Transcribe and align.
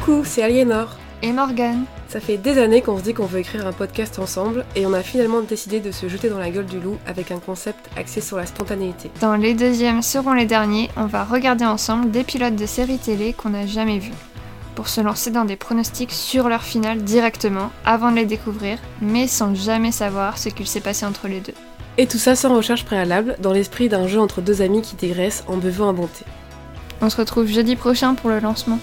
Coucou, 0.00 0.22
c'est 0.24 0.42
Aliénor. 0.42 0.96
Et 1.22 1.32
Morgane. 1.32 1.84
Ça 2.08 2.20
fait 2.20 2.38
des 2.38 2.58
années 2.58 2.80
qu'on 2.80 2.96
se 2.96 3.02
dit 3.02 3.12
qu'on 3.12 3.26
veut 3.26 3.40
écrire 3.40 3.66
un 3.66 3.72
podcast 3.72 4.18
ensemble 4.18 4.64
et 4.74 4.86
on 4.86 4.94
a 4.94 5.02
finalement 5.02 5.42
décidé 5.42 5.80
de 5.80 5.90
se 5.90 6.08
jeter 6.08 6.30
dans 6.30 6.38
la 6.38 6.50
gueule 6.50 6.64
du 6.64 6.80
loup 6.80 6.96
avec 7.06 7.30
un 7.30 7.38
concept 7.38 7.90
axé 7.98 8.22
sur 8.22 8.38
la 8.38 8.46
spontanéité. 8.46 9.10
Dans 9.20 9.36
les 9.36 9.52
deuxièmes 9.52 10.00
seront 10.00 10.32
les 10.32 10.46
derniers, 10.46 10.88
on 10.96 11.04
va 11.04 11.24
regarder 11.24 11.66
ensemble 11.66 12.10
des 12.10 12.24
pilotes 12.24 12.56
de 12.56 12.64
séries 12.64 12.98
télé 12.98 13.34
qu'on 13.34 13.50
n'a 13.50 13.66
jamais 13.66 13.98
vus. 13.98 14.14
Pour 14.74 14.88
se 14.88 15.02
lancer 15.02 15.30
dans 15.30 15.44
des 15.44 15.56
pronostics 15.56 16.12
sur 16.12 16.48
leur 16.48 16.62
finale 16.62 17.02
directement, 17.02 17.70
avant 17.84 18.10
de 18.10 18.16
les 18.16 18.26
découvrir, 18.26 18.78
mais 19.02 19.26
sans 19.26 19.54
jamais 19.54 19.92
savoir 19.92 20.38
ce 20.38 20.48
qu'il 20.48 20.66
s'est 20.66 20.80
passé 20.80 21.04
entre 21.04 21.28
les 21.28 21.40
deux. 21.40 21.54
Et 21.98 22.06
tout 22.06 22.18
ça 22.18 22.36
sans 22.36 22.54
recherche 22.54 22.86
préalable, 22.86 23.36
dans 23.40 23.52
l'esprit 23.52 23.90
d'un 23.90 24.08
jeu 24.08 24.18
entre 24.18 24.40
deux 24.40 24.62
amis 24.62 24.80
qui 24.80 24.96
dégraissent 24.96 25.44
en 25.46 25.58
buvant 25.58 25.90
un 25.90 25.92
bonté. 25.92 26.24
On 27.02 27.10
se 27.10 27.16
retrouve 27.18 27.46
jeudi 27.46 27.76
prochain 27.76 28.14
pour 28.14 28.30
le 28.30 28.40
lancement. 28.40 28.78